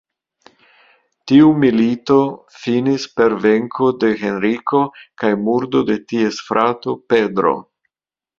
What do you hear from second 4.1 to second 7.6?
Henriko kaj murdo de ties frato Pedro.